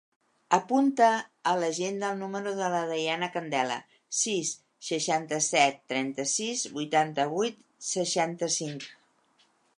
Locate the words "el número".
2.13-2.53